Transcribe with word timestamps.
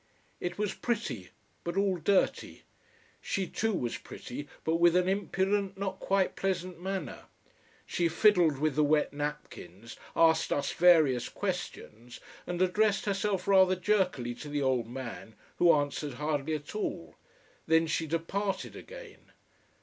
It 0.39 0.57
was 0.57 0.73
pretty 0.73 1.29
but 1.63 1.77
all 1.77 1.95
dirty. 1.97 2.63
She 3.21 3.45
too 3.45 3.73
was 3.75 3.97
pretty, 3.99 4.47
but 4.63 4.77
with 4.77 4.95
an 4.95 5.07
impudent, 5.07 5.77
not 5.77 5.99
quite 5.99 6.35
pleasant 6.35 6.81
manner. 6.81 7.25
She 7.85 8.09
fiddled 8.09 8.57
with 8.57 8.73
the 8.73 8.83
wet 8.83 9.13
napkins, 9.13 9.97
asked 10.15 10.51
us 10.51 10.71
various 10.71 11.29
questions, 11.29 12.19
and 12.47 12.59
addressed 12.63 13.05
herself 13.05 13.47
rather 13.47 13.75
jerkily 13.75 14.33
to 14.39 14.49
the 14.49 14.63
old 14.63 14.87
man, 14.89 15.35
who 15.57 15.71
answered 15.71 16.15
hardly 16.15 16.55
at 16.55 16.73
all 16.73 17.15
Then 17.67 17.85
she 17.85 18.07
departed 18.07 18.75
again. 18.75 19.31